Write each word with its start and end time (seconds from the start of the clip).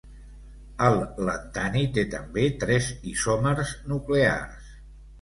El 0.85 0.97
lantani 1.27 1.85
té 1.99 2.05
també 2.15 2.49
tres 2.65 2.91
isòmers 3.15 3.79
nuclears. 3.95 4.79